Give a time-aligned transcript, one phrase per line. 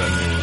[0.00, 0.39] années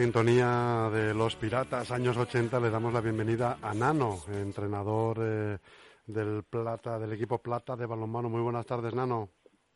[0.00, 5.58] sintonía de los piratas años 80 le damos la bienvenida a Nano, entrenador eh,
[6.06, 8.28] del Plata, del equipo Plata de balonmano.
[8.28, 9.30] Muy buenas tardes, Nano.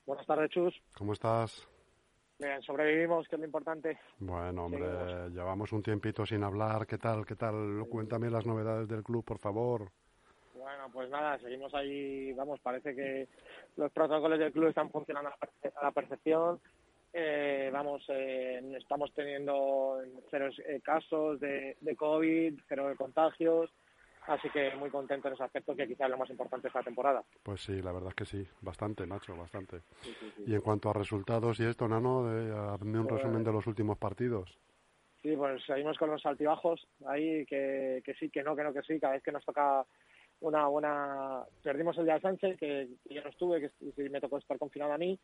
[0.05, 0.75] Buenas tardes, Chus.
[0.95, 1.67] ¿Cómo estás?
[2.39, 3.99] Bien, sobrevivimos, que es lo importante.
[4.19, 6.87] Bueno, hombre, llevamos un tiempito sin hablar.
[6.87, 7.25] ¿Qué tal?
[7.25, 7.87] ¿Qué tal?
[7.89, 9.91] Cuéntame las novedades del club, por favor.
[10.55, 13.27] Bueno, pues nada, seguimos ahí, vamos, parece que
[13.77, 16.61] los protocolos del club están funcionando a la perce- a la perfección.
[17.13, 19.99] Eh, vamos, eh, estamos teniendo
[20.31, 23.71] cero eh, casos de, de COVID, cero de contagios,
[24.29, 27.25] así que muy contento en ese aspecto, que quizás es lo más importante esta temporada.
[27.43, 29.81] Pues sí, la verdad es que sí, bastante, macho, bastante.
[30.47, 32.27] Y en cuanto a resultados y esto, Nano,
[32.73, 34.57] hazme un Pues- resumen de los últimos partidos.
[35.23, 38.81] Sí, pues seguimos con los altibajos ahí, que, que sí, que no, que no, que
[38.83, 39.85] sí, cada vez que nos toca
[40.41, 41.43] una buena...
[41.63, 43.61] Perdimos el día de Sánchez, que, que yo no estuve,
[43.95, 45.19] que me tocó estar confinado a mí,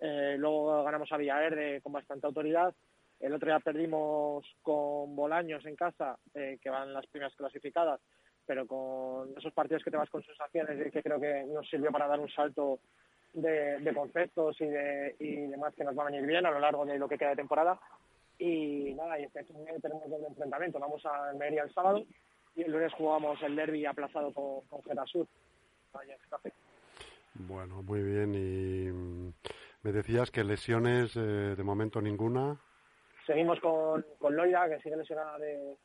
[0.00, 2.74] Eh, luego ganamos a Villaverde con bastante autoridad,
[3.20, 8.00] el otro día perdimos con Bolaños en casa, eh, que van las primeras clasificadas,
[8.46, 12.08] pero con esos partidos que te vas con sensaciones que creo que nos sirvió para
[12.08, 12.80] dar un salto
[13.34, 16.86] de, conceptos y de, y demás que nos van a venir bien a lo largo
[16.86, 17.78] de lo que queda de temporada.
[18.38, 20.80] Y nada, y este tenemos doble enfrentamiento.
[20.80, 22.02] Vamos a Almería el sábado
[22.56, 25.26] y el lunes jugamos el derby aplazado con, con Getasur.
[27.34, 28.34] Bueno, muy bien.
[28.34, 29.50] Y
[29.82, 32.56] me decías que lesiones, eh, de momento ninguna.
[33.26, 35.76] Seguimos con, con Loira, que sigue lesionada de,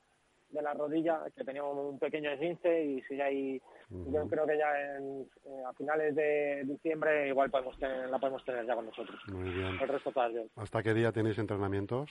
[0.49, 3.61] de la rodilla, que tenía un pequeño esguince y sigue ahí.
[3.89, 8.43] Yo creo que ya en, eh, a finales de diciembre igual podemos tener, la podemos
[8.43, 9.19] tener ya con nosotros.
[9.31, 9.77] Muy bien.
[9.79, 10.49] El resto bien.
[10.55, 12.09] ¿Hasta qué día tenéis entrenamientos?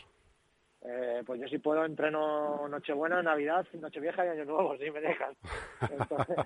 [0.87, 5.35] Eh, pues yo si puedo entreno Nochebuena, Navidad, Nochevieja y Año Nuevo, si me dejan.
[5.91, 6.37] Entonces,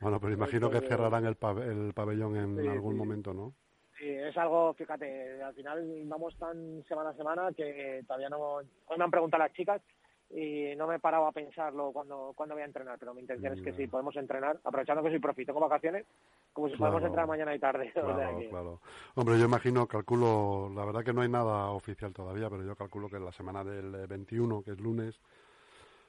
[0.00, 2.98] Bueno, pero imagino que cerrarán el, pab- el pabellón en Sí, algún sí.
[2.98, 3.52] momento, ¿no?
[4.00, 8.54] Sí, es algo, fíjate, al final vamos tan semana a semana que todavía no...
[8.54, 9.82] Hoy me han preguntado las chicas
[10.30, 13.52] y no me he parado a pensarlo cuando, cuando voy a entrenar, pero mi intención
[13.52, 16.06] es que sí, podemos entrenar, aprovechando que soy profi, tengo vacaciones,
[16.54, 16.92] como si Claro.
[16.92, 17.88] podemos entrenar mañana y tarde.
[17.96, 18.80] o sea Claro, que- claro.
[19.16, 23.10] Hombre, yo imagino, calculo, la verdad que no hay nada oficial todavía, pero yo calculo
[23.10, 25.20] que la semana del eh, 21, que es lunes,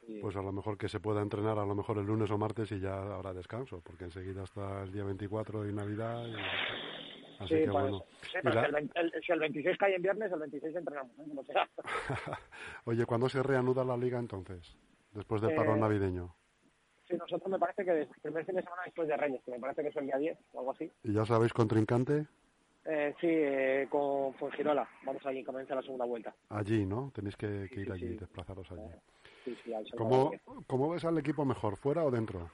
[0.06, 0.18] sí.
[0.22, 2.72] pues a lo mejor que se pueda entrenar a lo mejor el lunes o martes
[2.72, 6.26] y ya habrá descanso, porque enseguida está el día 24 y Navidad.
[6.26, 6.91] y-
[7.42, 8.06] Así Sí, que pues, bueno.
[8.22, 10.76] sí, pero la- si, el, 20 el- si el 26 cae en viernes, el 26
[10.76, 11.24] entrenamos, ¿eh?
[11.28, 11.68] como sea.
[12.86, 14.78] Oye, ¿cuándo se reanuda la liga entonces?
[15.14, 16.36] Después del parón Eh, navideño.
[17.08, 19.60] Sí, nosotros me parece que el primer fin de semana después de Reyes, que me
[19.60, 20.90] parece que es el día 10 o algo así.
[21.04, 22.28] ¿Y ya sabéis contrincante?
[22.86, 24.88] Eh, sí, eh, con Fuengirola.
[25.04, 26.34] Vamos allí, comienza la segunda vuelta.
[26.50, 27.12] Allí, ¿no?
[27.14, 28.18] Tenéis que, que ir sí, allí, sí.
[28.18, 28.90] desplazaros allí.
[29.44, 30.32] Sí, sí, al ¿Cómo.
[30.68, 32.50] ¿Cómo ves al equipo mejor, fuera o dentro?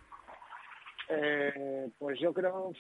[1.09, 2.72] Eh, pues yo creo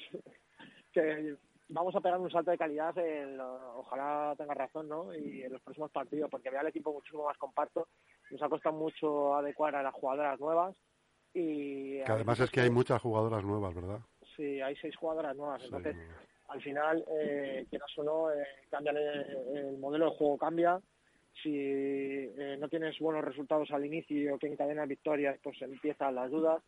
[0.93, 1.35] que
[1.69, 5.13] vamos a pegar un salto de calidad, en lo- ojalá tenga razón, ¿no?
[5.15, 7.87] Y en los próximos partidos, porque veo al equipo muchísimo más compacto.
[8.31, 10.75] Nos ha costado mucho adecuar a las jugadoras nuevas.
[11.33, 13.99] Y Que además es que hay muchas jugadoras nuevas, ¿verdad?
[14.35, 15.61] Sí, hay seis jugadoras nuevas.
[15.61, 15.95] Sí, Entonces,
[16.47, 18.97] al final, eh, quieras o no, eh, cambia el,
[19.57, 20.79] el modelo de juego cambia.
[21.43, 26.63] Si eh, no tienes buenos resultados al inicio, que encadenas victorias, pues empiezan las dudas.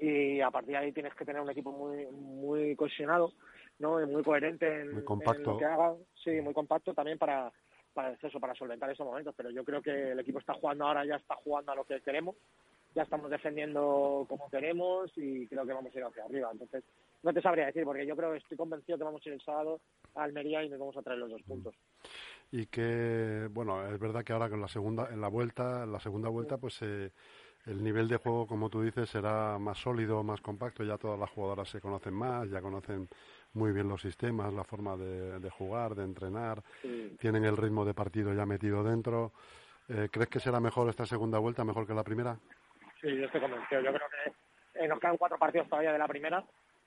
[0.00, 3.32] Y a partir de ahí tienes que tener un equipo muy muy cohesionado,
[3.78, 4.00] ¿no?
[4.00, 5.42] Y muy coherente en, Muy compacto.
[5.42, 5.94] en lo que haga.
[6.24, 7.52] Sí, muy compacto también para
[7.92, 9.34] para eso, para solventar esos momentos.
[9.36, 12.00] Pero yo creo que el equipo está jugando ahora, ya está jugando a lo que
[12.00, 12.36] queremos
[12.94, 16.48] ya estamos defendiendo como queremos y creo que vamos a ir hacia arriba.
[16.52, 16.84] Entonces,
[17.22, 19.42] no te sabría decir, porque yo creo que estoy convencido que vamos a ir el
[19.42, 19.80] sábado
[20.14, 21.74] a Almería y nos vamos a traer los dos puntos.
[22.50, 26.00] Y que, bueno, es verdad que ahora con la segunda, en la vuelta, en la
[26.00, 27.12] segunda vuelta, pues eh,
[27.66, 30.82] el nivel de juego, como tú dices, será más sólido, más compacto.
[30.84, 33.08] Ya todas las jugadoras se conocen más, ya conocen
[33.54, 37.16] muy bien los sistemas, la forma de, de jugar, de entrenar, Sí.
[37.20, 39.32] tienen el ritmo de partido ya metido dentro.
[39.88, 42.38] Eh, ¿Crees que será mejor esta segunda vuelta, mejor que la primera?
[43.00, 43.80] Sí, yo estoy convencido.
[43.82, 44.08] Yo creo
[44.74, 46.44] que eh, nos quedan cuatro partidos todavía de la primera.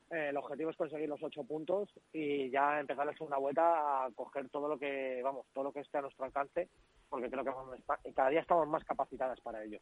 [0.09, 4.11] Eh, el objetivo es conseguir los ocho puntos y ya empezar la segunda vuelta a
[4.15, 6.69] coger todo lo que, vamos, todo lo que esté a nuestro alcance,
[7.13, 7.77] porque creo que vamos
[8.15, 9.77] cada día estamos más capacitadas para ello.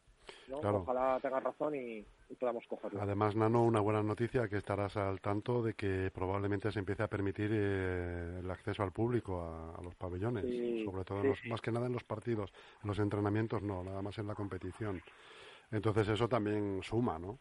[0.48, 0.60] ¿no?
[0.60, 0.80] Claro.
[0.82, 3.00] Ojalá tengas razón y, y podamos cogerlo.
[3.00, 7.08] Además, Nano, una buena noticia que estarás al tanto de que probablemente se empiece a
[7.08, 11.44] permitir eh, el acceso al público a, a los pabellones, Sí, sobre todo en los-
[11.46, 12.52] más que nada en los partidos,
[12.82, 15.00] en los entrenamientos no, nada más en la competición.
[15.70, 17.38] Entonces eso también suma, ¿no?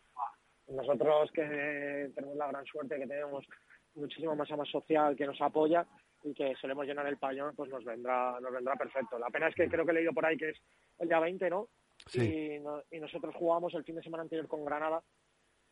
[0.70, 3.46] nosotros que tenemos la gran suerte que tenemos
[3.94, 5.86] muchísima masa más social que nos apoya
[6.24, 9.18] y que solemos llenar el pabellón, pues nos vendrá, nos vendrá perfecto.
[9.18, 10.58] La pena es que creo que he leído por ahí que es
[11.00, 11.68] el día 20, ¿no?
[12.08, 12.22] Sí.
[12.22, 15.02] Y, y nosotros jugamos el fin de semana anterior con Granada,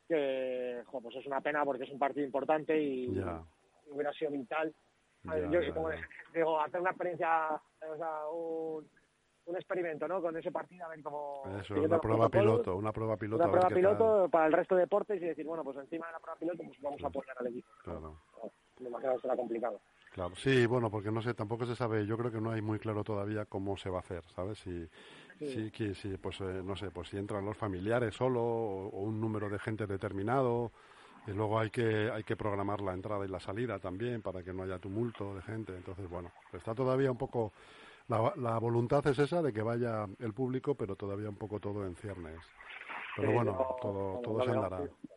[0.08, 3.44] que jo, pues es una pena porque es un partido importante y, Ya.
[3.88, 4.74] y hubiera sido vital.
[5.24, 5.90] Ya, Yo, ya, como
[6.34, 7.62] digo, hacer una experiencia,
[7.92, 8.90] o sea, un,
[9.46, 10.22] un experimento, ¿no?
[10.22, 11.44] Con ese partido, a ver cómo...
[11.60, 13.44] Eso, una prueba piloto, una prueba piloto.
[13.44, 16.20] Una prueba piloto para el resto de deportes y decir, bueno, pues encima de la
[16.20, 17.68] prueba piloto, pues vamos a apoyar al equipo.
[17.84, 18.18] Claro.
[18.80, 19.82] Me imagino que será complicado.
[20.12, 22.80] Claro, sí, bueno, porque no sé, tampoco se sabe, yo creo que no hay muy
[22.80, 24.58] claro todavía cómo se va a hacer, ¿sabes?
[24.60, 24.88] Si,
[25.40, 29.02] si, que- si, pues, eh, no sé, pues si entran los familiares solo o, o
[29.04, 30.72] un número de gente determinado,
[31.28, 34.52] y luego hay que, hay que programar la entrada y la salida también para que
[34.52, 37.54] no haya tumulto de gente, entonces, bueno, está todavía un poco,
[38.08, 41.86] la, la voluntad es esa de que vaya el público, pero todavía un poco todo
[41.86, 42.40] en ciernes.
[43.16, 44.88] Pero Sí, bueno, todo, todo se andará.
[44.88, 45.08] sí.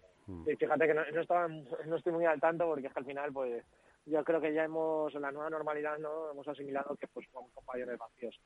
[0.45, 3.07] Sí, fíjate que no, no, estaba, no estoy muy al tanto porque es que al
[3.07, 3.65] final, pues,
[4.05, 6.31] yo creo que ya hemos, en la nueva normalidad, ¿no?
[6.31, 8.41] Hemos asimilado que, pues, jugamos con pabellones vacíos.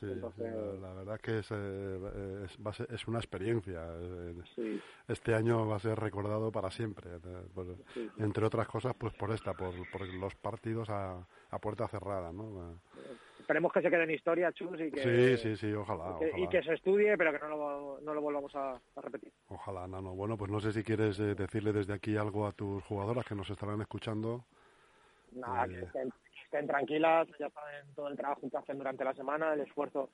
[0.00, 0.44] Sí, Entonces-
[0.74, 3.86] sí, la, verdad que es, eh, es, va a ser- es una experiencia.
[4.00, 7.68] eh, Sí, Este año va a ser recordado para siempre, eh, pues,
[8.18, 12.78] entre otras cosas, pues por esta, por, por los partidos a, a puerta cerrada, ¿no?
[13.38, 16.48] Esperemos que se quede en historia, Chus, y que, Sí, sí, sí, ojalá, que- y
[16.48, 19.32] que se estudie, pero que no lo, no lo volvamos a, a repetir.
[19.48, 20.14] ojalá, Nano.
[20.14, 23.34] Bueno, pues no sé si quieres eh, decirle desde aquí algo a tus jugadoras que
[23.34, 24.44] nos estarán escuchando.
[25.38, 29.14] Nada, que, estén, que estén tranquilas, ya saben todo el trabajo que hacen durante la
[29.14, 30.10] semana, el esfuerzo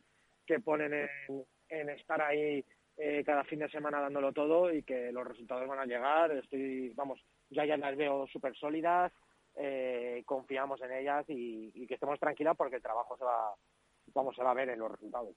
[0.47, 2.65] que ponen en, en estar ahí
[2.97, 6.31] eh, cada fin de semana dándolo todo y que los resultados van a llegar.
[6.33, 7.19] Estoy, vamos,
[7.51, 9.13] ya ya las veo súper sólidas,
[9.57, 13.55] eh, confiamos en ellas y, y que estemos tranquilas porque el trabajo se va,
[14.15, 15.31] vamos, se va a ver en los resultados.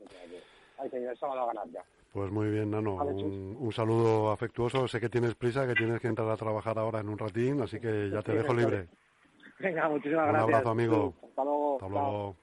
[0.79, 1.83] Hay que ir el sábado a ganar ya.
[2.13, 2.95] Pues muy bien, Nano.
[2.95, 4.87] Un, un saludo afectuoso.
[4.87, 7.79] Sé que tienes prisa, que tienes que entrar a trabajar ahora en un ratín, así
[7.79, 8.87] que ya te Sí, dejo libre.
[9.59, 10.43] Venga, muchísimas Un gracias.
[10.43, 11.15] abrazo, amigo.
[11.23, 11.73] Hasta luego.
[11.75, 11.89] Hasta Chao.
[11.89, 12.35] luego.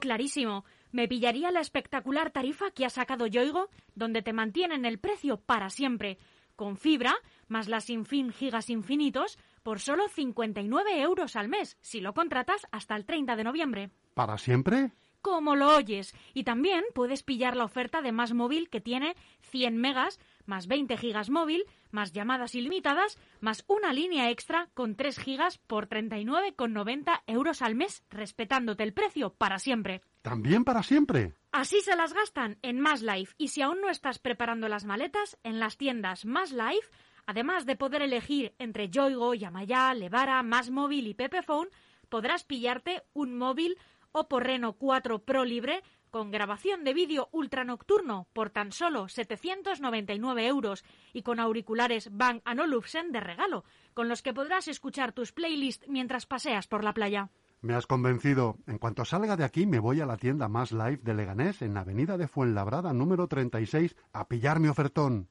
[0.00, 0.64] Clarísimo.
[0.92, 5.70] Me pillaría la espectacular tarifa que ha sacado Yoigo, donde te mantienen el precio para
[5.70, 6.18] siempre,
[6.54, 7.14] con fibra,
[7.48, 12.66] más las sin fin gigas infinitos, por solo 59 euros al mes, si lo contratas
[12.70, 13.90] hasta el 30 de noviembre.
[14.14, 14.92] ¿Para siempre?
[15.22, 16.14] Como lo oyes.
[16.34, 20.96] Y también puedes pillar la oferta de Más Móvil que tiene 100 megas, más 20
[20.96, 27.62] gigas móvil, más llamadas ilimitadas, más una línea extra con 3 gigas por 39,90 euros
[27.62, 30.02] al mes, respetándote el precio para siempre.
[30.22, 31.34] ¿También para siempre?
[31.52, 35.38] Así se las gastan en Más Life y si aún no estás preparando las maletas,
[35.42, 36.90] en las tiendas Más Life,
[37.26, 41.70] además de poder elegir entre Yoigo, Yamaya, Levara, Más Móvil y Pepephone,
[42.08, 43.78] podrás pillarte un móvil
[44.12, 50.46] Oppo Reno 4 Pro libre con grabación de vídeo ultra nocturno por tan solo 799
[50.46, 53.64] euros y con auriculares Bang Olufsen de regalo,
[53.94, 57.30] con los que podrás escuchar tus playlists mientras paseas por la playa.
[57.60, 58.58] Me has convencido.
[58.66, 61.76] En cuanto salga de aquí, me voy a la tienda Más Life de Leganés, en
[61.76, 65.28] Avenida de Fuenlabrada, número 36, a pillar mi ofertón.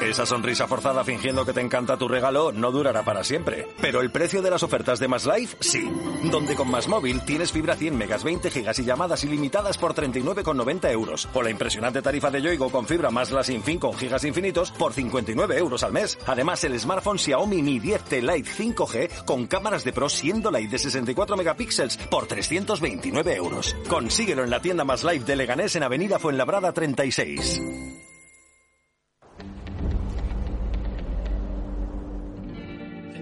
[0.00, 3.68] Esa sonrisa forzada fingiendo que te encanta tu regalo no durará para siempre.
[3.82, 5.90] Pero el precio de las ofertas de Más Life, sí.
[6.30, 10.90] Donde con Más Móvil tienes fibra 100 megas, 20 gigas y llamadas ilimitadas por 39,90
[10.90, 11.28] euros.
[11.34, 14.70] O la impresionante tarifa de Yoigo con fibra más la sin fin con gigas infinitos
[14.70, 16.18] por 59 euros al mes.
[16.26, 20.78] Además, el smartphone Xiaomi Mi 10T Lite 5G con cámaras de Pro siendo Lite de
[20.78, 23.76] 64 megapíxeles por 329 euros.
[23.86, 27.99] Consíguelo en la tienda Más Life de Leganés en Avenida Fuenlabrada 36.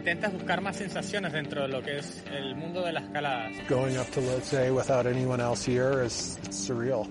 [0.09, 3.53] Intentas buscar más sensaciones dentro de lo que es el mundo de las escaladas.
[3.69, 7.07] Going up to Lhotse without anyone else here is surreal.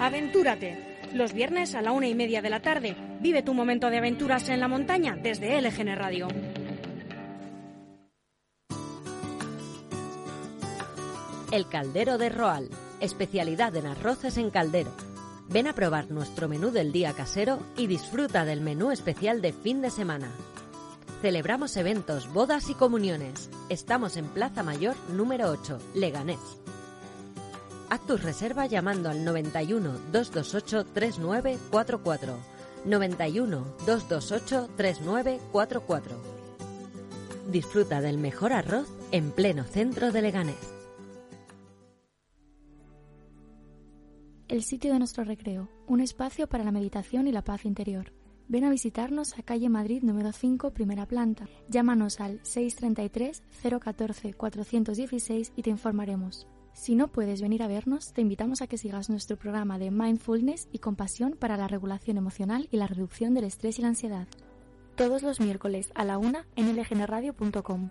[0.00, 0.96] Aventúrate.
[1.12, 2.96] Los viernes a la una y media de la tarde.
[3.20, 6.28] Vive tu momento de aventuras en la montaña desde LGN Radio.
[11.52, 14.94] El Caldero de Roal, especialidad en arroces en caldero.
[15.50, 19.80] Ven a probar nuestro menú del día casero y disfruta del menú especial de fin
[19.80, 20.30] de semana.
[21.22, 23.48] Celebramos eventos, bodas y comuniones.
[23.70, 26.38] Estamos en Plaza Mayor número 8, Leganés.
[27.88, 32.36] Haz tu reserva llamando al 91 228 3944.
[32.84, 36.16] 91 228 3944.
[37.50, 40.77] Disfruta del mejor arroz en pleno centro de Leganés.
[44.48, 48.14] El sitio de nuestro recreo, un espacio para la meditación y la paz interior.
[48.48, 51.46] Ven a visitarnos a calle Madrid número 5, primera planta.
[51.68, 53.42] Llámanos al 633
[53.78, 56.46] 014 416 y te informaremos.
[56.72, 60.68] Si no puedes venir a vernos, te invitamos a que sigas nuestro programa de Mindfulness
[60.72, 64.28] y Compasión para la regulación emocional y la reducción del estrés y la ansiedad.
[64.96, 67.90] Todos los miércoles a la una en lgnradio.com.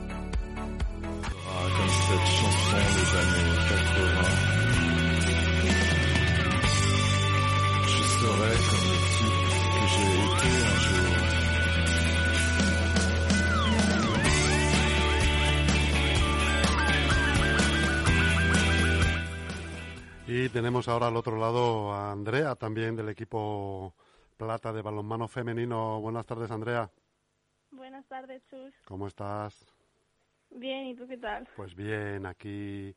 [2.11, 4.23] Comme cette chanson des années 80.
[7.87, 11.15] Je serai comme le type que j'ai été un jour.
[20.27, 23.93] Y tenemos ahora al otro lado a Andrea, también del equipo
[24.37, 26.01] plata de balonmano femenino.
[26.01, 26.89] Buenas tardes, Andrea.
[27.71, 28.73] Buenas tardes, Chus.
[28.85, 29.73] ¿Cómo estás?
[30.51, 31.47] Bien, ¿y tú qué tal?
[31.55, 32.95] Pues bien, aquí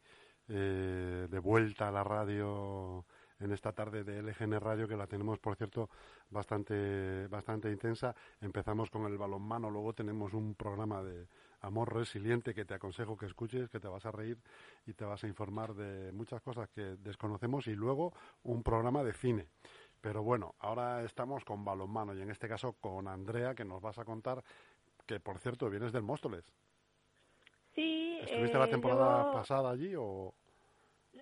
[0.49, 3.05] eh, de vuelta a la radio
[3.41, 5.89] en esta tarde de LGN Radio, que la tenemos, por cierto,
[6.31, 8.15] bastante, bastante intensa.
[8.41, 11.27] Empezamos con el balonmano, luego tenemos un programa de
[11.61, 14.39] amor resiliente que te aconsejo que escuches, que te vas a reír
[14.87, 19.13] y te vas a informar de muchas cosas que desconocemos y luego un programa de
[19.13, 19.49] cine.
[20.01, 23.99] Pero bueno, ahora estamos con balonmano y en este caso con Andrea, que nos vas
[23.99, 24.45] a contar
[25.07, 26.45] que, por cierto, vienes del Móstoles.
[27.75, 28.19] Sí.
[28.23, 30.35] ¿Estuviste eh, la temporada llevo- pasada allí o...?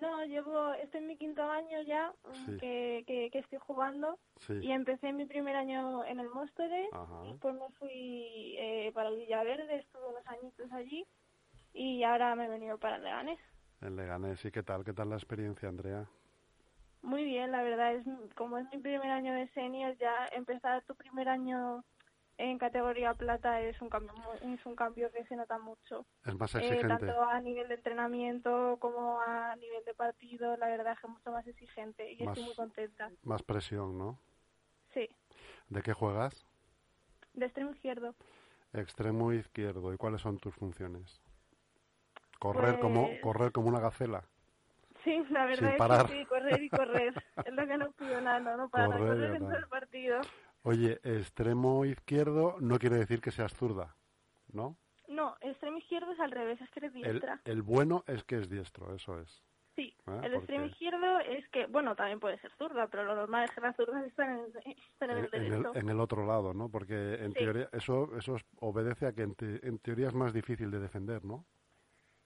[0.01, 2.57] No, llevo, este es mi quinto año ya mm, Sí.
[2.59, 4.53] que, que, que estoy jugando Sí.
[4.61, 7.23] y empecé mi primer año en el Móstoles, Ajá.
[7.25, 11.05] después me fui eh, para el Villaverde, estuve unos añitos allí
[11.73, 13.39] y ahora me he venido para Leganés.
[13.81, 14.43] En Leganés.
[14.45, 14.83] ¿Y qué tal?
[14.83, 16.05] ¿Qué tal la experiencia, Andrea?
[17.03, 18.05] Muy bien, la verdad, es
[18.35, 21.83] como es mi primer año de senior, ya empezar tu primer año
[22.37, 26.05] en categoría plata es un cambio es un cambio que se nota mucho.
[26.25, 26.87] Es más Eh, exigente.
[26.87, 31.13] tanto a nivel de entrenamiento como a nivel de partido, la verdad es que es
[31.13, 33.11] mucho más exigente y Más- estoy muy contenta.
[33.23, 34.19] Más presión, ¿no?
[34.93, 35.09] Sí,
[35.69, 36.45] ¿De qué juegas?
[37.33, 38.13] de extremo izquierdo.
[38.73, 39.93] Extremo izquierdo.
[39.93, 41.21] ¿Y cuáles son tus funciones?
[42.39, 44.23] Correr como Pues- correr como una gacela.
[45.03, 46.05] Sí, la verdad Sin es parar.
[46.07, 47.13] que sí, correr y correr.
[47.47, 50.21] es lo que no pido nada, no, para, Correr correr en todo el partido.
[50.63, 53.95] Oye, extremo izquierdo no quiere decir que seas zurda,
[54.51, 54.77] ¿no?
[55.09, 57.41] No, extremo izquierdo es al revés, es que eres diestra.
[57.45, 59.43] el bueno es que es diestro, eso es.
[59.75, 60.21] Sí, ¿eh?
[60.23, 63.59] el extremo izquierdo es que, bueno, también puede ser zurda, pero lo normal es que
[63.61, 64.45] las zurdas están en,
[64.93, 65.71] están en el en derecho.
[65.71, 66.69] el, en el otro lado, ¿no?
[66.69, 67.39] Porque en Sí.
[67.39, 70.79] teoría eso eso es- obedece a que en, te- en teoría es más difícil de
[70.79, 71.43] defender, ¿no?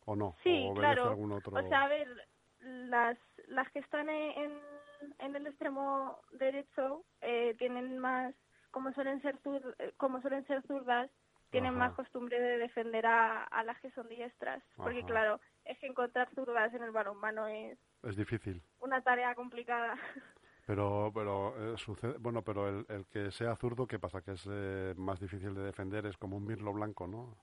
[0.05, 0.35] ¿O no?
[0.43, 1.03] Sí, ¿O obedece claro.
[1.05, 1.57] a algún otro?
[1.57, 2.27] O sea, a ver,
[2.59, 3.17] las,
[3.47, 4.59] las que están en,
[5.19, 8.33] en el extremo derecho eh, tienen más,
[8.71, 11.09] como suelen ser zur- eh, como suelen ser zurdas,
[11.49, 11.79] tienen Ajá.
[11.79, 14.61] más costumbre de defender a, a las que son diestras.
[14.75, 18.61] Porque claro, es que encontrar zurdas en el balonmano es Es difícil.
[18.79, 19.97] una tarea complicada.
[20.65, 24.21] Pero, pero eh, sucede, bueno, pero el, el que sea zurdo, ¿qué pasa?
[24.21, 27.37] Que es eh, más difícil de defender, es como un mirlo blanco, ¿no?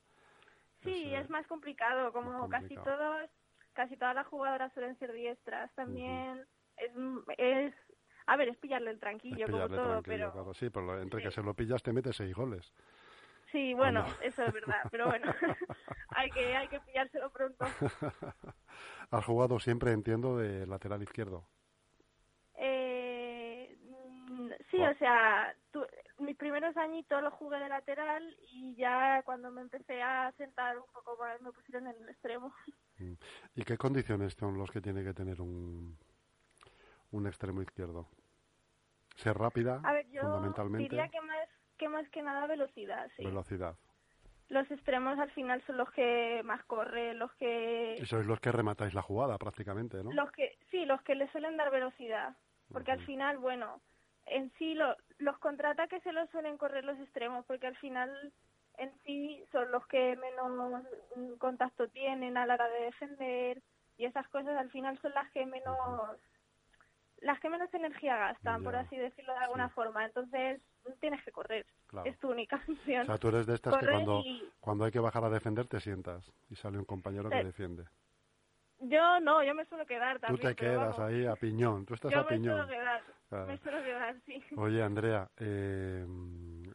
[0.82, 3.30] Sí, eh, es más complicado, como más casi todos,
[3.72, 5.74] casi todas las jugadoras suelen ser diestras.
[5.74, 6.46] También
[6.76, 6.90] es,
[7.38, 7.74] es,
[8.26, 10.54] a ver, es pillarle el tranquillo pillarle como todo, tranquilo, pero claro.
[10.54, 11.24] Sí, pero entre sí.
[11.26, 12.72] que se lo pillas te metes seis goles.
[13.52, 14.14] sí, bueno, no?
[14.22, 15.26] eso es verdad, pero bueno,
[16.10, 17.64] hay que hay que pillárselo pronto.
[19.10, 21.46] Has jugado siempre, entiendo, de lateral izquierdo.
[22.56, 23.76] Eh,
[24.70, 25.86] sí, o sea, tu-
[26.18, 30.86] mis primeros añitos los jugué de lateral y ya cuando me empecé a sentar un
[30.92, 32.52] poco más me pusieron en el extremo.
[32.98, 33.14] Mm.
[33.56, 35.98] ¿Y qué condiciones son los que tiene que tener un,
[37.14, 38.08] un extremo izquierdo?
[39.16, 43.24] Ser rápida, A ver, yo fundamentalmente, diría que más que más que nada velocidad, sí.
[43.24, 43.76] velocidad.
[44.48, 48.52] Los extremos al final son los que más corren, los que Y sois los que
[48.52, 50.12] rematáis la jugada prácticamente, ¿no?
[50.12, 52.36] los que sí, los que le suelen dar velocidad,
[52.72, 53.80] porque al final, bueno,
[54.26, 58.32] en sí lo- los contraataques se los suelen correr los extremos, porque al final
[58.78, 60.84] en sí son los que menos
[61.38, 63.62] contacto tienen a la hora de defender
[63.96, 65.76] y esas cosas al final son las que menos
[67.24, 69.74] las que menos energía gastan, por así decirlo de alguna sí.
[69.74, 70.04] forma.
[70.04, 70.60] Entonces
[71.00, 72.08] tienes que correr, Claro.
[72.08, 73.02] es tu única función.
[73.02, 75.30] O sea, tú eres de estas que Correr cuando, y- cuando hay que bajar a
[75.30, 77.84] defender te sientas y sale un compañero que Eh, defiende.
[78.80, 80.48] Yo no, yo me suelo quedar Tú también.
[80.50, 82.56] te pero quedas vamos, ahí a piñón, tú estás Yo a me piñón.
[82.56, 83.46] suelo quedar, Claro.
[83.46, 84.44] me suelo quedar, sí.
[84.56, 86.04] Oye, Andrea, eh,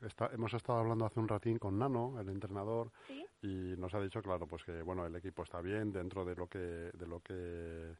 [0.01, 3.25] está- hemos estado hablando hace un ratín con Nano, el entrenador, Sí.
[3.41, 6.47] y nos ha dicho, claro, pues que bueno, el equipo está bien dentro de lo
[6.47, 7.93] que, de lo que,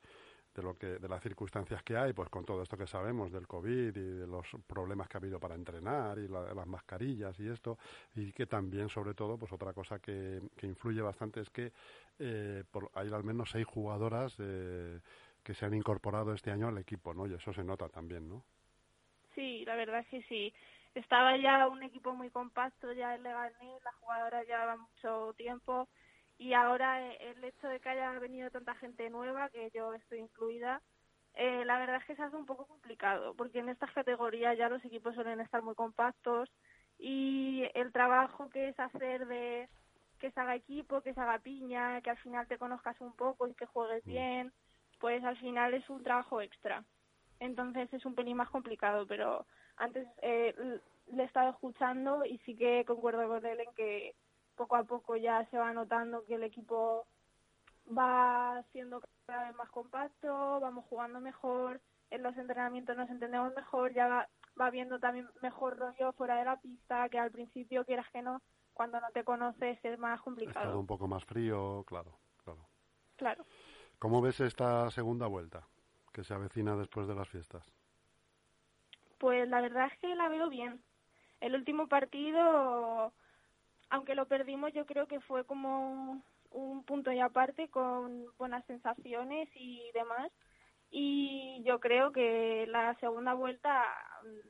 [0.60, 3.48] de lo que, de las circunstancias que hay, pues con todo esto que sabemos del
[3.48, 7.48] COVID y de los problemas que ha habido para entrenar y la- las mascarillas y
[7.48, 7.78] esto,
[8.16, 11.72] y que también, sobre todo, pues otra cosa que, que influye bastante es que
[12.20, 15.00] eh, por, hay al menos seis jugadoras eh,
[15.44, 17.25] que se han incorporado este año al equipo, ¿no?
[17.28, 18.44] Y eso se nota también, ¿no?
[19.36, 20.54] Sí, la verdad es que sí.
[20.96, 25.88] Estaba ya un equipo muy compacto, ya el Leganés, las jugadoras llevaban mucho tiempo
[26.39, 30.19] y ahora eh, el hecho de que haya venido tanta gente nueva, que yo estoy
[30.19, 30.81] incluida,
[31.36, 34.69] eh, la verdad es que se hace un poco complicado, porque en estas categorías ya
[34.69, 36.50] los equipos suelen estar muy compactos
[36.98, 39.67] y el trabajo que es hacer de
[40.19, 43.48] que se haga equipo, que se haga piña, que al final te conozcas un poco
[43.48, 44.53] y que juegues bien,
[45.00, 46.84] pues al final es un trabajo extra.
[47.39, 49.46] Entonces es un pelín más complicado, pero
[49.77, 50.53] antes eh,
[51.08, 54.15] le he estado escuchando y sí que concuerdo con él en que
[54.60, 57.08] poco a poco ya se va notando que el equipo
[57.98, 63.94] va siendo cada vez más compacto, vamos jugando mejor, en los entrenamientos nos entendemos mejor,
[63.94, 68.08] ya va, va viendo también mejor rollo fuera de la pista, que al principio quieras
[68.12, 68.42] que no,
[68.74, 70.80] cuando no te conoces es más Ha estado complicado.
[70.80, 72.68] un poco más frío, claro, claro.
[73.16, 73.46] Claro.
[73.98, 75.66] ¿Cómo ves esta segunda vuelta
[76.12, 77.63] que se avecina después de las fiestas?
[79.20, 80.84] Pues la verdad es que la veo bien.
[81.39, 83.13] El último partido,
[83.89, 89.50] aunque lo perdimos, yo creo que fue como un punto y aparte con buenas sensaciones
[89.55, 90.31] y demás.
[90.91, 93.84] Y yo creo que la segunda vuelta,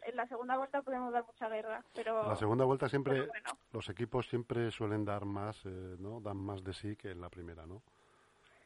[0.05, 3.57] en la segunda vuelta podemos dar mucha guerra, pero La segunda vuelta siempre, bueno.
[3.73, 6.21] los equipos siempre suelen dar más, eh, ¿no?
[6.21, 7.81] Dan más de sí que en la primera, ¿no?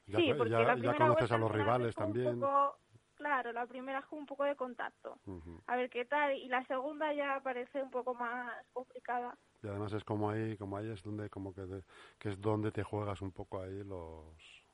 [0.06, 2.40] Ya, sí, porque ya- la ya primera conoces vuelta a los rivales también.
[2.40, 2.78] poco-
[3.16, 5.18] claro, la primera fue un poco de contacto.
[5.66, 6.34] A ver qué tal.
[6.34, 9.36] Y la segunda ya parece un poco más complicada.
[9.64, 11.84] Y además es como ahí, como ahí es donde, como que, de-
[12.20, 14.26] que es donde te juegas un poco ahí los,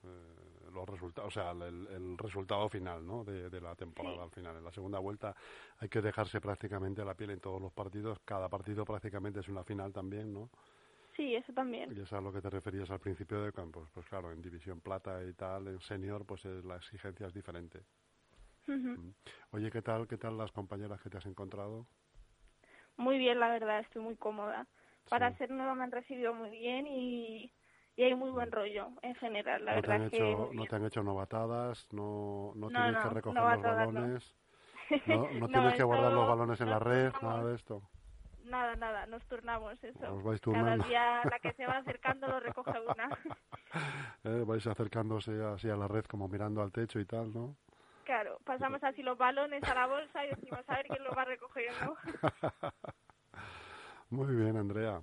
[0.02, 3.24] eh, los resultados, o sea, el, el resultado final, ¿no?
[3.24, 4.22] De, de la temporada Sí.
[4.22, 4.56] al final.
[4.56, 5.34] En la segunda vuelta
[5.78, 8.18] hay que dejarse prácticamente la piel en todos los partidos.
[8.24, 10.50] Cada partido prácticamente es una final también, ¿no?
[11.16, 11.92] Sí, eso también.
[11.96, 13.86] Y es a lo que te referías al principio de campo.
[13.94, 17.84] Pues claro, en división plata y tal, en senior, pues eh, la exigencia es diferente.
[18.66, 19.12] Ujú.
[19.52, 21.86] Oye, ¿qué tal, qué tal las compañeras que te has encontrado?
[23.00, 24.66] Muy bien, la verdad, estoy muy cómoda.
[25.08, 27.50] Para ser nueva me han recibido muy bien y,
[27.96, 30.50] y hay muy buen rollo en general, la no te verdad han es que hecho,
[30.52, 34.34] no te han hecho novatadas, no, no, No, tienes que recoger los balones,
[35.06, 37.82] no, tienes que guardar los balones en la red, nada de esto.
[38.44, 40.14] Nada, nada, nos turnamos eso.
[40.14, 43.08] Os vais Cada día la que se va acercando lo recoge una.
[44.24, 47.54] Eh, vais acercándose así a la red como mirando al techo y tal, ¿no?
[48.10, 51.24] Claro, pasamos así los balones a la bolsa y decimos a ver quién los va
[51.24, 51.96] recogiendo.
[54.10, 55.00] Muy bien, Andrea.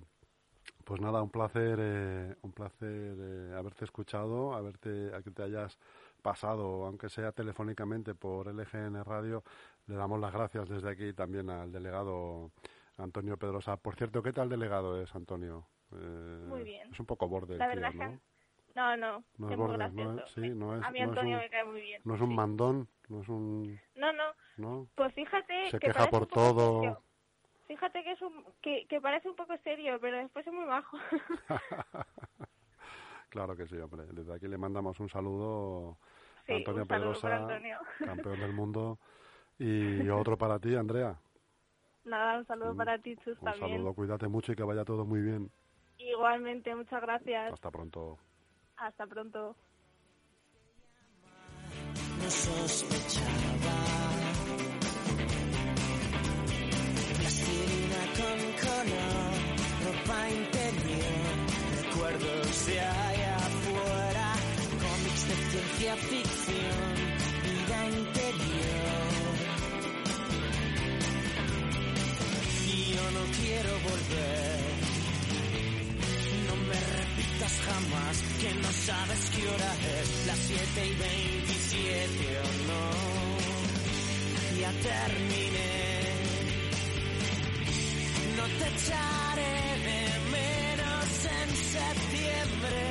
[0.84, 5.78] Pues nada, un placer, eh, un placer eh, haberte escuchado, haberte, a que te hayas
[6.20, 9.42] pasado, aunque sea telefónicamente por LGN Radio.
[9.86, 12.50] Le damos las gracias desde aquí también al delegado
[12.98, 13.78] Antonio Pedrosa.
[13.78, 15.66] Por cierto, ¿qué tal delegado es, Antonio?
[15.92, 16.92] Eh, Muy bien.
[16.92, 18.20] Es un poco borde el La tío, verdad ¿no?
[18.78, 19.58] No, no, No es
[19.94, 22.02] no es, sí, no es, a mí no es Antonio un- me cae muy bien.
[22.04, 23.80] no es un mandón, no es un...
[23.96, 24.24] No, no,
[24.56, 24.86] ¿no?
[24.94, 26.80] pues fíjate Se que queja por un todo.
[26.80, 27.02] serio.
[27.66, 30.96] Fíjate que es un que, que parece un poco serio, pero después es muy bajo.
[33.30, 34.06] Claro que sí, hombre.
[34.12, 35.98] Desde aquí le mandamos un saludo
[36.46, 37.78] Sí, a Antonio un saludo Pedrosa, Antonio.
[38.06, 38.98] campeón del mundo.
[39.58, 41.18] Y otro para ti, Andrea.
[42.04, 43.60] Nada, un saludo para ti, Chus, Un también.
[43.60, 45.50] saludo, cuídate mucho y que vaya todo muy bien.
[45.98, 47.52] Igualmente, muchas gracias.
[47.52, 48.18] Hasta pronto.
[48.78, 49.56] Hasta pronto.
[52.22, 53.78] no sospechaba.
[57.18, 59.32] Plastilina con color,
[59.84, 61.36] ropa interior,
[61.82, 64.26] recuerdos de allá afuera,
[64.84, 66.94] cómics de ciencia ficción,
[67.44, 69.34] vida interior.
[72.66, 74.47] Y yo no quiero volver.
[77.68, 82.82] jamás que no sabes qué hora es, las 7 y 27 o no.
[84.60, 85.72] Ya terminé,
[88.36, 89.54] no te echaré
[89.88, 90.00] de
[90.36, 91.08] menos
[91.40, 92.87] en septiembre.